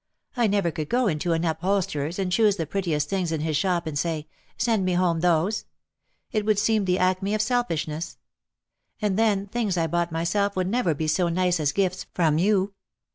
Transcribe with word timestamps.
I 0.35 0.47
never 0.47 0.71
could 0.71 0.89
go 0.89 1.05
into 1.05 1.31
an 1.33 1.45
upholsterer's 1.45 2.17
and 2.17 2.31
choose 2.31 2.55
the 2.55 2.65
prettiest 2.65 3.07
things 3.07 3.31
in 3.31 3.41
his 3.41 3.55
shop 3.55 3.85
and 3.85 3.99
say,' 3.99 4.27
Send 4.57 4.83
me 4.83 4.93
home 4.93 5.19
those.' 5.19 5.65
It 6.31 6.43
would 6.43 6.57
seem 6.57 6.85
the 6.85 6.97
acme 6.97 7.35
of 7.35 7.41
selfishness. 7.43 8.17
And, 8.99 9.15
then, 9.15 9.45
things 9.45 9.77
I 9.77 9.85
bought 9.85 10.11
myself 10.11 10.55
would 10.55 10.69
never 10.69 10.95
be 10.95 11.07
so 11.07 11.29
nice 11.29 11.59
as 11.59 11.71
gifts 11.71 12.07
from 12.15 12.39
you. 12.39 12.73